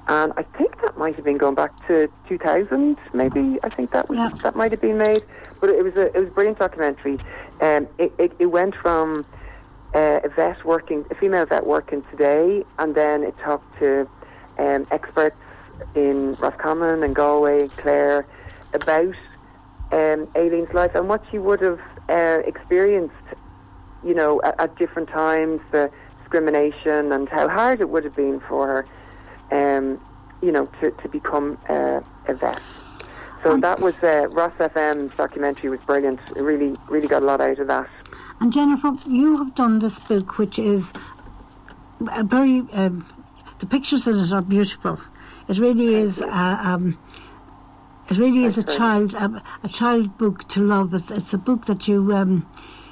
[0.08, 3.58] And I think that might have been going back to 2000, maybe.
[3.64, 4.32] I think that was Yeah.
[4.44, 5.24] that might have been made.
[5.62, 7.20] But it was a it was a brilliant documentary.
[7.62, 9.26] Um, it, it, it went from
[9.94, 14.08] uh, a vet working, a female vet working today, and then it talked to
[14.60, 15.38] um, experts
[15.96, 18.26] in Roscommon and Galway and Clare
[18.74, 19.16] about
[19.92, 23.14] um, Aleen's life and what she would have uh, experienced,
[24.04, 25.90] you know, at, at different times, the
[26.20, 28.86] discrimination and how hard it would have been for her,
[29.54, 30.02] um,
[30.42, 32.62] you know, to, to become uh, a vet.
[33.44, 36.20] So that was uh, Ross FM's documentary was brilliant.
[36.36, 37.90] It really, really got a lot out of that.
[38.40, 40.94] And Jennifer, you have done this book, which is
[42.14, 42.64] a very.
[42.72, 43.06] Um,
[43.60, 45.00] the pictures in it are beautiful.
[45.48, 46.22] It really is.
[46.22, 46.98] Uh, um,
[48.10, 50.94] it really is a child a, a child book to love.
[50.94, 52.50] It's it's a book that you, um,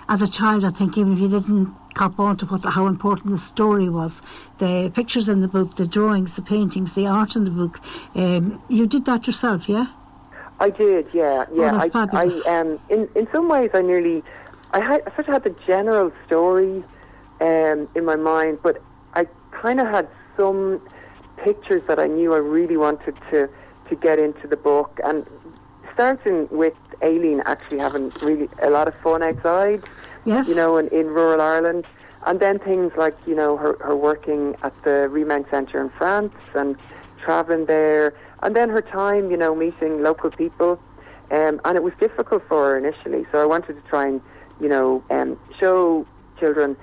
[0.10, 2.88] as a child, I think, even if you didn't cop on to what the, how
[2.88, 4.22] important the story was,
[4.58, 7.80] the pictures in the book, the drawings, the paintings, the art in the book,
[8.16, 9.88] um, you did that yourself, yeah?
[10.60, 11.72] I did, yeah, yeah.
[11.72, 12.48] they're I, fabulous.
[12.48, 14.24] I, um, in in some ways, I nearly,
[14.72, 16.84] I had I sort of had the general story
[17.40, 18.82] um, in my mind, but
[19.16, 20.80] I kind of had some
[21.38, 23.50] pictures that I knew I really wanted to
[23.90, 25.26] to get into the book, and
[25.94, 29.84] starting with Aleen actually having really a lot of fun outside,
[30.26, 30.48] Yes.
[30.48, 31.86] you know, in, in rural Ireland,
[32.26, 36.34] and then things like you know her, her working at the Remount Centre in France
[36.54, 36.76] and
[37.24, 40.80] traveling there, and then her time, you know, meeting local people,
[41.32, 43.26] um, and it was difficult for her initially.
[43.32, 44.22] So I wanted to try and
[44.60, 46.06] you know um, show
[46.40, 46.78] children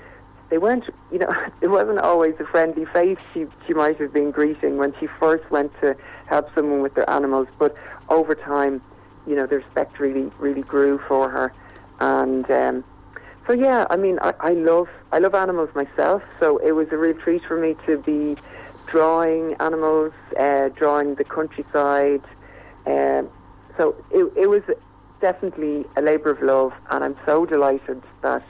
[0.51, 4.31] they weren't, you know, it wasn't always a friendly face she, she might have been
[4.31, 5.95] greeting when she first went to
[6.27, 7.47] help someone with their animals.
[7.59, 7.77] But
[8.09, 8.81] over time,
[9.29, 11.53] you know, the respect really, really grew for her.
[12.01, 12.85] And um,
[13.47, 16.23] so, yeah, I mean, I, I love, I love animals myself.
[16.41, 18.37] So it was a real treat for me to be
[18.87, 22.23] drawing animals, uh, drawing the countryside.
[22.87, 23.29] Um,
[23.77, 24.63] so it, it was
[25.21, 28.43] definitely a labour of love, and I'm so delighted that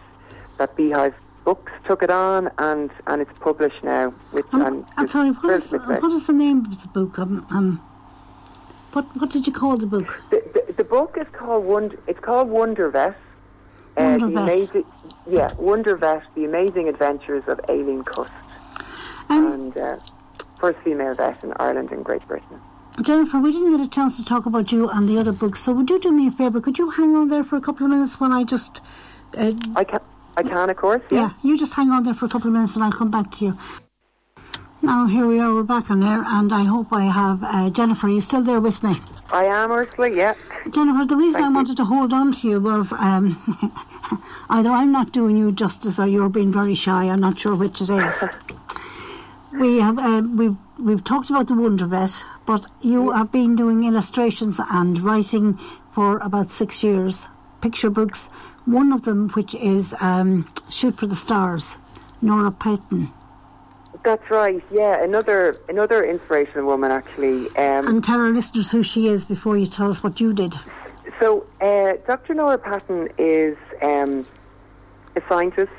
[0.58, 1.14] that Beehive
[1.44, 4.10] Books took it on, and and it's published now.
[4.30, 7.18] Which Um, I'm, I'm sorry, what is, what is the name of the book?
[7.18, 7.80] Um, um,
[8.92, 10.22] what, what did you call the book?
[10.30, 11.98] the, the, the book is called Wonder.
[12.06, 13.10] It's called Wonder Vet.
[13.10, 13.14] Uh,
[13.96, 14.42] Wonder the Vet.
[14.44, 14.84] amazing,
[15.26, 18.30] yeah, Wonder Vet: The Amazing Adventures of Aleen Cust,
[19.28, 19.96] Um, and uh,
[20.60, 22.60] first female vet in Ireland and Great Britain.
[23.02, 25.72] Jennifer, we didn't get a chance to talk about you and the other books, so
[25.72, 26.60] would you do me a favour?
[26.60, 28.80] Could you hang on there for a couple of minutes when I just.
[29.36, 30.00] Uh, I can,
[30.36, 31.02] I can, of course.
[31.10, 33.30] yeah, you just hang on there for a couple of minutes and I'll come back
[33.32, 33.58] to you.
[34.80, 38.06] Now, here we are, we're back on air, and I hope I have uh, Jennifer.
[38.06, 39.00] Are you still there with me?
[39.32, 40.08] I am Ursula.
[40.08, 40.34] Yeah.
[40.70, 41.54] Jennifer, the reason Thank I you.
[41.56, 43.36] wanted to hold on to you was um,
[44.50, 47.04] either I'm not doing you justice or you're being very shy.
[47.08, 48.24] I'm not sure which it is.
[49.52, 53.82] we have uh, we've we've talked about the Wonder Vet, but you have been doing
[53.82, 55.54] illustrations and writing
[55.90, 57.26] for about six years.
[57.60, 58.28] Picture books.
[58.64, 61.78] One of them, which is um, Shoot for the Stars,
[62.22, 63.10] Norah Patten.
[64.04, 64.62] That's right.
[64.70, 67.48] Yeah, another another inspirational woman actually.
[67.56, 70.54] Um, And tell our listeners who she is before you tell us what you did.
[71.20, 72.34] so uh, Dr.
[72.34, 74.24] Norah Patten is um,
[75.16, 75.72] a scientist.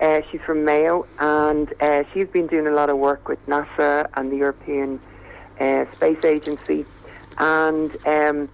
[0.00, 4.08] Uh, she's from Mayo, and uh, she's been doing a lot of work with NASA
[4.14, 5.00] and the European
[5.60, 6.84] uh, Space Agency.
[7.38, 8.48] And um,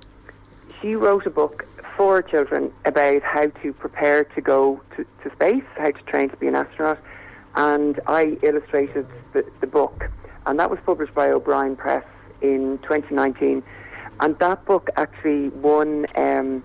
[0.81, 1.67] she wrote a book
[1.97, 6.37] for children about how to prepare to go to, to space, how to train to
[6.37, 6.99] be an astronaut.
[7.59, 10.09] And I illustrated the, the book,
[10.47, 12.05] and that was published by O'Brien Press
[12.41, 13.65] in 2019.
[14.21, 16.63] And that book actually won um,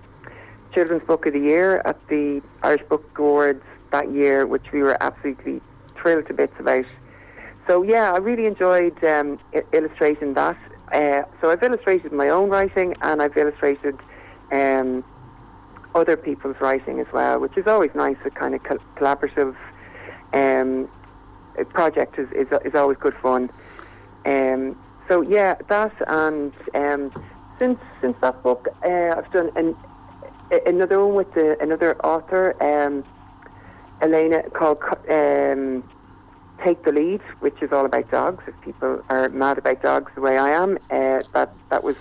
[0.72, 4.96] Children's Book of the Year at the Irish Book Awards that year, which we were
[5.02, 5.60] absolutely
[6.00, 6.84] thrilled to bits about.
[7.66, 10.56] So yeah, I really enjoyed um, I- illustrating that.
[10.92, 13.98] Uh, so I've illustrated my own writing, and I've illustrated
[14.52, 15.02] um,
[15.96, 18.16] other people's writing as well, which is always nice.
[18.24, 19.56] A kind of col- collaborative
[20.34, 20.88] um,
[21.70, 23.50] project is, is is always good fun.
[24.26, 24.76] Um,
[25.08, 27.24] so yeah, that and um,
[27.58, 29.76] since since that book, uh, I've done an,
[30.66, 33.04] another one with the, another author, um,
[34.00, 35.84] Elena, called um,
[36.62, 38.44] Take the Lead, which is all about dogs.
[38.46, 41.96] If people are mad about dogs the way I am, uh, that that was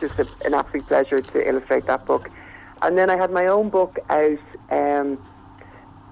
[0.00, 2.30] just a, an absolute pleasure to illustrate that book.
[2.82, 4.38] And then I had my own book out.
[4.70, 5.18] Um,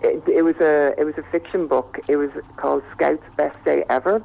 [0.01, 1.99] it, it was a it was a fiction book.
[2.09, 4.23] It was called Scout's Best Day Ever,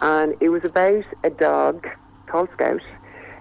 [0.00, 1.86] and it was about a dog
[2.26, 2.82] called Scout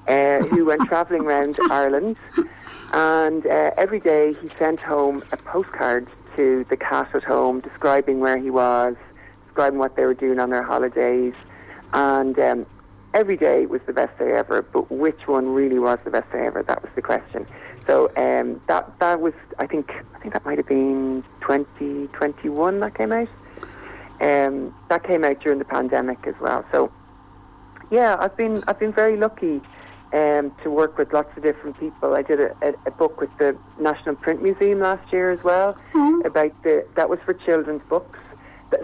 [0.08, 2.18] uh, who went travelling around Ireland,
[2.94, 8.20] and uh, every day he sent home a postcard to the cat at home describing
[8.20, 8.96] where he was,
[9.46, 11.34] describing what they were doing on their holidays,
[11.94, 12.66] and um,
[13.14, 14.62] every day was the best day ever.
[14.62, 16.64] But which one really was the best day ever?
[16.64, 17.46] That was the question.
[17.88, 22.96] So um, that that was I think I think that might have been 2021 that
[22.96, 23.28] came out.
[24.20, 26.64] Um, that came out during the pandemic as well.
[26.72, 26.92] So
[27.90, 29.62] yeah, I've been I've been very lucky
[30.14, 32.16] um, to work with lots of different people.
[32.16, 35.76] I did a, a, a book with the National Print Museum last year as well
[35.96, 36.22] Oh.
[36.26, 38.20] about the that was for children's books.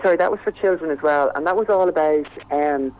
[0.02, 2.94] Sorry, that was for children as well, and that was all about um,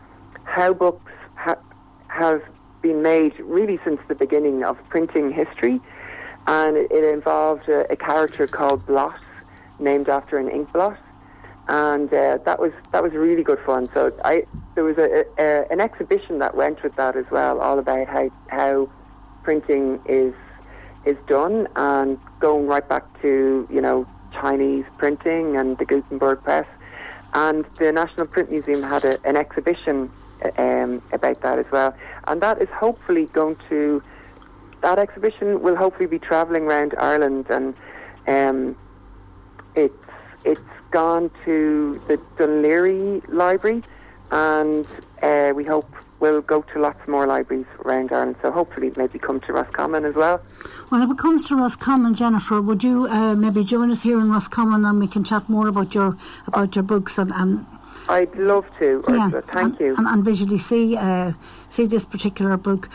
[0.44, 1.58] how books ha-
[2.06, 2.40] have
[2.88, 5.80] been made really since the beginning of printing history,
[6.46, 9.20] and it, involved a, a character called Blot,
[9.78, 10.98] named after an ink blot
[11.68, 13.90] and uh, that was that was really good fun.
[13.92, 17.78] So I there was a, a an exhibition that went with that as well, all
[17.78, 18.88] about how how
[19.42, 20.34] printing is
[21.04, 26.66] is done, and going right back to you know Chinese printing and the Gutenberg press,
[27.34, 30.10] and the National Print Museum had a, an exhibition
[30.58, 31.94] um, about that as well,
[32.26, 34.02] and that is hopefully going to
[34.80, 37.74] that exhibition will hopefully be travelling around Ireland and.
[38.26, 38.76] Um,
[39.74, 39.94] it's
[40.44, 43.82] it's gone to the Dún Laoghaire Library,
[44.30, 44.86] and
[45.22, 48.36] uh, we hope we'll go to lots more libraries around Ireland.
[48.42, 50.40] So hopefully, maybe come to Roscommon as well.
[50.90, 54.30] Well, if it comes to Roscommon, Jennifer, would you uh, maybe join us here in
[54.30, 57.32] Roscommon and we can chat more about your about your books and.
[57.32, 57.66] and
[58.08, 59.94] I'd love to, yeah, Thank and, you.
[59.96, 61.32] And, and visually see uh,
[61.68, 62.88] see this particular book.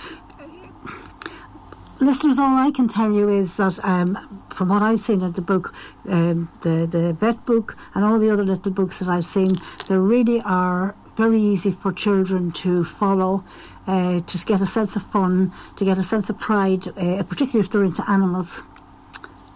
[1.99, 4.17] Listeners, all I can tell you is that um,
[4.49, 5.73] from what I've seen in the book,
[6.10, 9.56] um, the the vet book, and all the other little books that I've seen,
[9.88, 13.43] they really are very easy for children to follow,
[13.86, 17.60] uh, to get a sense of fun, to get a sense of pride, uh, particularly
[17.60, 18.63] if they're into animals.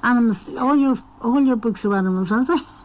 [0.03, 2.76] Animals, all your all your books are animals, aren't they?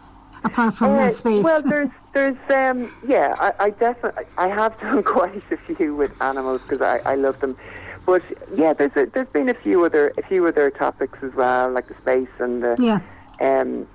[0.44, 1.44] Apart from Uh, uh, space.
[1.44, 6.20] Well, there's, there's, um, yeah, I, I definitely, I have done quite a few with
[6.20, 7.56] animals because I, I love them.
[8.04, 8.22] But
[8.54, 11.86] yeah, there's a, there's been a few other, a few other topics as well, like
[11.88, 13.00] the space and the, yeah.
[13.40, 13.86] um,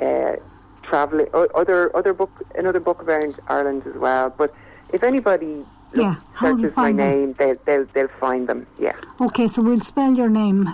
[0.00, 0.36] uh,
[0.82, 4.28] traveling, other, other book, another book around Ireland as well.
[4.28, 4.54] But
[4.92, 7.08] if anybody Yeah, how do you searches my find them?
[7.10, 8.66] name, they'll, they'll, they'll find them.
[8.78, 8.94] Yeah.
[9.20, 10.68] Okay, so we'll spell your name.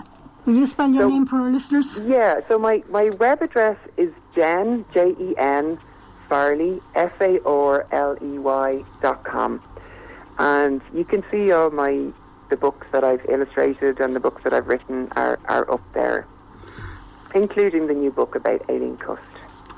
[0.45, 1.99] Will you spell your So- name for our listeners?
[1.99, 5.79] Yeah, so my, my web address is Jen, J E N,
[6.27, 9.61] Farley, F A R L E Y dot com.
[10.37, 12.11] And you can see all my
[12.49, 16.27] the books that I've illustrated and the books that I've written are, are up there,
[17.33, 19.21] including the new book about Aleen Cust.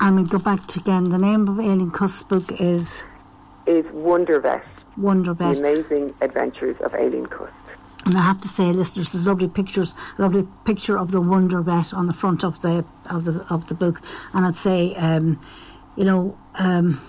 [0.02, 1.06] And we go back to again.
[1.06, 3.04] The name of Aleen Cust's book is
[3.68, 4.66] Is Wonder Vet,
[4.98, 7.54] Wonder The Amazing Adventures of Aleen Cust.
[8.06, 11.94] And I have to say, listeners, there's lovely pictures, lovely picture of the Wonder Vet
[11.94, 14.02] on the front of the of the of the book.
[14.34, 15.40] And I'd say, um,
[15.96, 17.02] you know, um,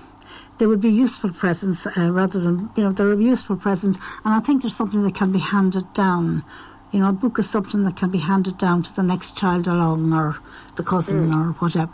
[0.59, 3.97] they would be useful presents uh, rather than you know they're a useful present.
[4.25, 6.45] And I think there's something that can be handed down.
[6.93, 9.67] You know, a book is something that can be handed down to the next child
[9.67, 10.37] along, or
[10.77, 11.93] the cousin, or whatever.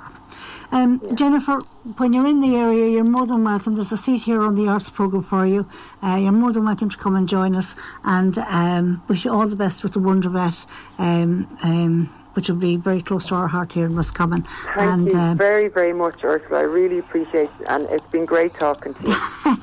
[0.72, 1.60] Um, Jennifer,
[1.96, 3.74] when you're in the area, you're more than welcome.
[3.74, 5.68] There's a seat here on the arts programme for you.
[6.02, 7.76] Uh, you're more than welcome to come and join us.
[8.04, 10.66] And um, wish you all the best with the Wonder Vet,
[10.98, 14.42] um, um, which will be very close to our heart here in Roscommon.
[14.42, 16.60] Thank and you um, very, very much, Ursula.
[16.60, 19.16] I really appreciate it, and it's been great talking to you.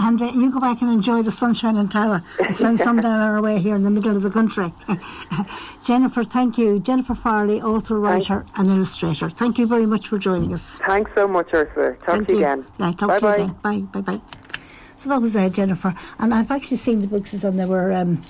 [0.00, 3.20] and uh, you go back and enjoy the sunshine in Tara and send some down
[3.20, 4.72] our way here in the middle of the country.
[5.84, 6.78] Jennifer, thank you.
[6.80, 9.30] Jennifer Farley, author, writer, and illustrator.
[9.30, 10.78] Thank you very much for joining us.
[10.78, 11.94] Thanks so much, Ursula.
[11.94, 12.44] Talk Thank to you you.
[12.44, 12.66] again.
[12.78, 13.72] Yeah, talk bye to you bye.
[13.72, 13.84] again.
[13.90, 14.20] Bye, bye, bye.
[14.96, 18.20] So that was uh, Jennifer, and I've actually seen the books and they were um,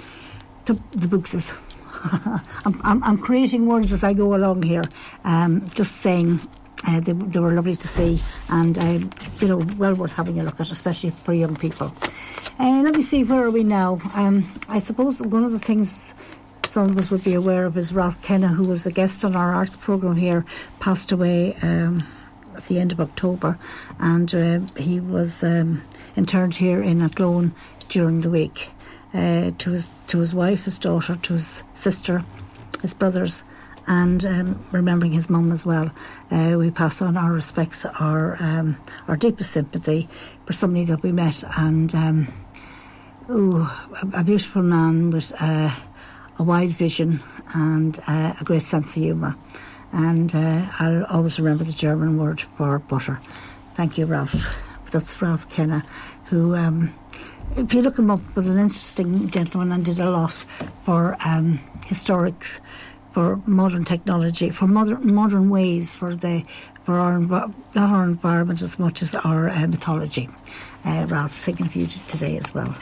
[0.66, 1.54] the, the books.
[2.64, 4.84] I'm, I'm, I'm creating words as I go along here.
[5.24, 6.40] Um, just saying.
[6.86, 10.44] Uh, they, they were lovely to see and um, you know well worth having a
[10.44, 11.92] look at especially for young people
[12.60, 16.14] uh, let me see where are we now um, I suppose one of the things
[16.68, 19.34] some of us would be aware of is Ralph Kenna who was a guest on
[19.34, 20.44] our arts programme here
[20.78, 22.06] passed away um,
[22.58, 23.58] at the end of October,
[23.98, 25.82] and uh, he was um,
[26.16, 27.54] interned here in Athlone
[27.88, 28.68] during the week.
[29.14, 32.22] Uh, to his to his wife, his daughter, to his sister,
[32.82, 33.42] his brothers,
[33.86, 35.90] and um, remembering his mum as well.
[36.30, 38.76] Uh, we pass on our respects, our um,
[39.08, 40.06] our deepest sympathy
[40.44, 42.28] for somebody that we met, and um,
[43.30, 45.74] ooh, a, a beautiful man with uh,
[46.38, 47.20] a wide vision
[47.54, 49.36] and uh, a great sense of humour.
[49.90, 53.20] And uh, I'll always remember the German word for butter.
[53.72, 54.34] Thank you, Ralph.
[54.90, 55.82] That's Ralph Kenna,
[56.26, 56.54] who,
[57.56, 60.32] if you look him up, was an interesting gentleman and did a lot
[60.84, 62.44] for um, historic,
[63.12, 66.44] for modern technology, for modern modern ways for the
[66.84, 70.28] for our not our environment as much as our uh, mythology.
[70.84, 72.76] Uh, Ralph thinking of you today as well.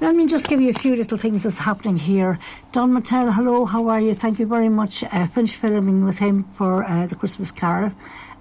[0.00, 2.38] Let me just give you a few little things that's happening here.
[2.72, 4.12] Don Martell, hello, how are you?
[4.12, 5.04] Thank you very much.
[5.04, 7.92] Uh, finished filming with him for uh, the Christmas Carol.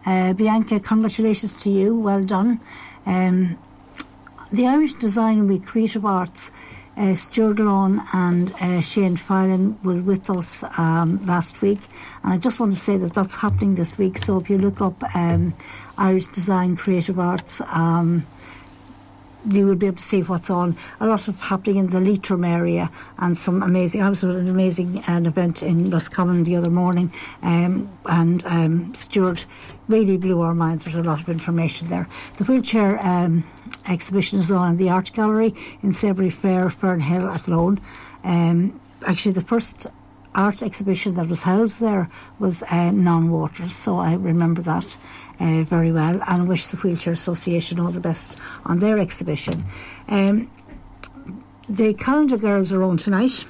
[0.05, 1.95] Uh, Bianca, congratulations to you.
[1.95, 2.59] Well done.
[3.05, 3.59] Um,
[4.53, 6.51] the Irish Design Week Creative Arts,
[6.95, 11.79] uh, Stuart Lawn and uh, Shane Filan was with us um, last week.
[12.23, 14.19] And I just want to say that that's happening this week.
[14.19, 15.55] So if you look up um,
[15.97, 18.27] Irish Design Creative Arts, um,
[19.49, 20.77] you will be able to see what's on.
[20.99, 24.03] A lot of happening in the Leitrim area and some amazing.
[24.03, 28.95] I was at an amazing uh, event in Roscommon the other morning, um, and um,
[28.95, 29.45] Stuart
[29.87, 32.07] really blew our minds with a lot of information there.
[32.37, 33.43] The wheelchair um,
[33.87, 37.79] exhibition is on in the Art Gallery in Sabry Fair, Fernhill at Lone.
[38.23, 39.87] Um, actually, the first
[40.35, 42.09] art exhibition that was held there
[42.39, 44.97] was uh, non-waters, so I remember that
[45.39, 49.63] uh, very well and wish the Wheelchair Association all the best on their exhibition.
[50.07, 50.49] Um,
[51.69, 53.45] the calendar girls are on tonight.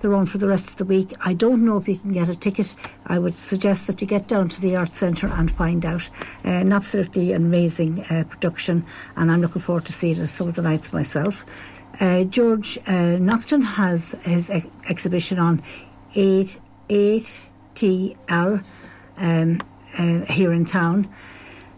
[0.00, 1.12] The run for the rest of the week.
[1.20, 2.74] I don't know if you can get a ticket.
[3.06, 6.08] I would suggest that you get down to the Arts Centre and find out.
[6.44, 8.84] Uh, an absolutely amazing uh, production,
[9.16, 11.44] and I'm looking forward to seeing it some of the nights myself.
[12.00, 15.62] Uh, George uh, Nocton has his ex- exhibition on
[16.14, 18.64] 8, 8TL
[19.16, 19.60] um,
[19.98, 21.08] uh, here in town.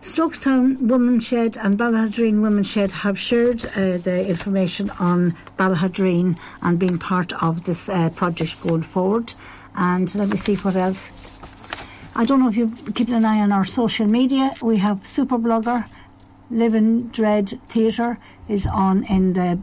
[0.03, 6.79] Strokestown Women's Shed and Ballaghaderreen Women's Shed have shared uh, the information on Ballaghaderreen and
[6.79, 9.35] being part of this uh, project going forward.
[9.75, 11.39] And let me see what else.
[12.17, 14.53] I don't know if you're keeping an eye on our social media.
[14.63, 15.87] We have Super Blogger,
[16.51, 19.61] Living Dread Theatre is on in the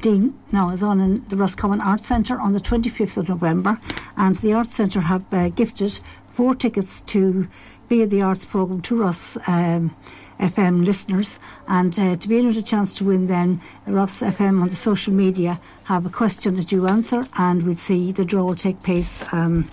[0.00, 3.78] Dean, no, is on in the Roscommon Arts Centre on the 25th of November,
[4.16, 7.48] and the Arts Centre have uh, gifted four tickets to
[7.88, 9.94] via the arts programme to Ross um,
[10.38, 11.38] FM listeners.
[11.68, 15.12] And uh, to be able a chance to win, then Ross FM on the social
[15.12, 19.24] media have a question that you answer, and we'll see the draw will take place
[19.32, 19.68] um,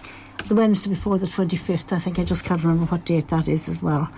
[0.47, 1.93] the Wednesday before the 25th.
[1.93, 4.09] I think I just can't remember what date that is as well.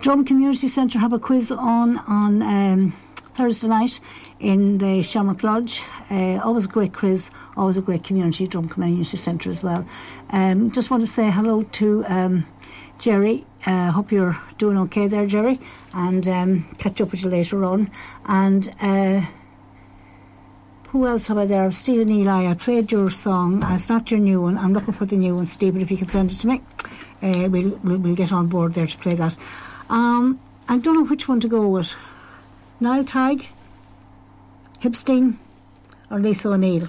[0.00, 2.42] Drum Community Centre have a quiz on on.
[2.42, 2.92] Um,
[3.34, 4.00] Thursday night
[4.38, 5.82] in the Shamrock Lodge.
[6.10, 9.84] Uh, always a great quiz, always a great community, Drum Community Centre as well.
[10.30, 12.46] Um, just want to say hello to um,
[12.98, 13.44] Jerry.
[13.66, 15.58] Uh, hope you're doing okay there, Jerry,
[15.94, 17.90] and um, catch up with you later on.
[18.26, 19.26] And uh,
[20.88, 21.70] who else have I there?
[21.70, 22.46] Stephen Eli.
[22.46, 23.64] I played your song.
[23.64, 24.58] Uh, it's not your new one.
[24.58, 25.80] I'm looking for the new one, Stephen.
[25.80, 26.62] If you can send it to me,
[27.22, 29.36] uh, we'll, we'll, we'll get on board there to play that.
[29.88, 31.94] Um, I don't know which one to go with.
[32.80, 33.48] Niall Tag,
[34.80, 35.36] Hibstein,
[36.10, 36.88] or Lisa O'Neill.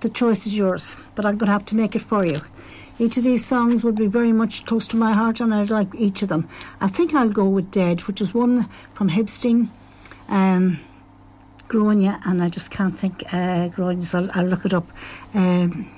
[0.00, 2.40] The choice is yours, but I'm going to have to make it for you.
[3.00, 5.94] Each of these songs would be very much close to my heart, and I'd like
[5.94, 6.48] each of them.
[6.80, 9.68] I think I'll go with Dead, which is one from Hibstein,
[10.28, 10.80] um,
[11.70, 13.70] and I just can't think uh,
[14.02, 14.88] so I'll, I'll look it up.
[15.34, 15.90] Um,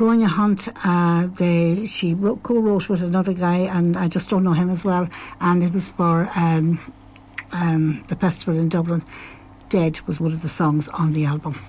[0.00, 4.70] Hunt, uh, they, she wrote, co-wrote with another guy, and I just don't know him
[4.70, 5.08] as well.
[5.42, 6.80] And it was for um,
[7.52, 9.04] um, the festival in Dublin.
[9.68, 11.60] Dead was one of the songs on the album.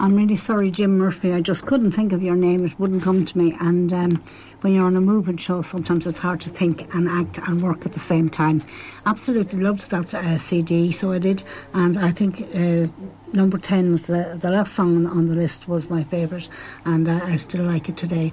[0.00, 1.32] I'm really sorry, Jim Murphy.
[1.32, 2.64] I just couldn't think of your name.
[2.64, 3.56] It wouldn't come to me.
[3.58, 4.22] And um,
[4.60, 7.84] when you're on a movement show, sometimes it's hard to think and act and work
[7.84, 8.62] at the same time.
[9.06, 11.42] Absolutely loved that uh, CD, so I did.
[11.74, 12.86] And I think uh,
[13.32, 16.48] number 10 was the, the last song on the list was my favourite.
[16.84, 18.32] And uh, I still like it today.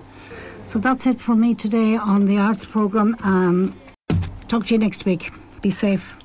[0.65, 3.15] So that's it for me today on the arts programme.
[3.23, 3.75] Um,
[4.47, 5.31] talk to you next week.
[5.61, 6.15] Be safe.